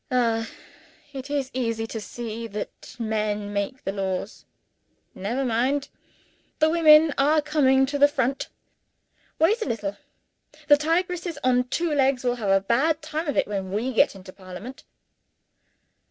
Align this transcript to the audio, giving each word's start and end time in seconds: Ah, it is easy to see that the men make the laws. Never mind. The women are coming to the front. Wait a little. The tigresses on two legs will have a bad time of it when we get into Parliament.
Ah, 0.09 0.49
it 1.13 1.29
is 1.29 1.51
easy 1.53 1.85
to 1.85 2.01
see 2.01 2.47
that 2.47 2.71
the 2.81 3.03
men 3.03 3.53
make 3.53 3.83
the 3.83 3.91
laws. 3.91 4.45
Never 5.13 5.45
mind. 5.45 5.89
The 6.57 6.71
women 6.71 7.13
are 7.19 7.39
coming 7.39 7.85
to 7.85 7.99
the 7.99 8.07
front. 8.07 8.49
Wait 9.37 9.61
a 9.61 9.65
little. 9.69 9.97
The 10.67 10.77
tigresses 10.77 11.37
on 11.43 11.65
two 11.65 11.93
legs 11.93 12.23
will 12.23 12.37
have 12.37 12.49
a 12.49 12.61
bad 12.61 13.03
time 13.03 13.27
of 13.27 13.37
it 13.37 13.47
when 13.47 13.71
we 13.71 13.93
get 13.93 14.15
into 14.15 14.33
Parliament. 14.33 14.85